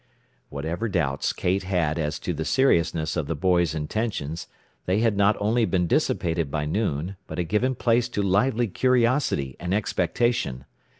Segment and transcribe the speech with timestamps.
[0.49, 4.47] Whatever doubts Kate had as to the seriousness of the boys' intentions,
[4.87, 9.55] they had not only been dissipated by noon, but had given place to lively curiosity
[9.59, 10.65] and expectation.